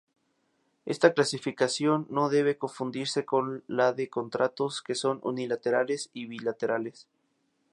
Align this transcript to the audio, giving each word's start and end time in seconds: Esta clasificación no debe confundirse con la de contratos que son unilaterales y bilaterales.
Esta 0.87 1.13
clasificación 1.13 2.07
no 2.09 2.29
debe 2.29 2.57
confundirse 2.57 3.23
con 3.23 3.63
la 3.67 3.93
de 3.93 4.09
contratos 4.09 4.81
que 4.81 4.95
son 4.95 5.19
unilaterales 5.21 6.09
y 6.11 6.25
bilaterales. 6.25 7.07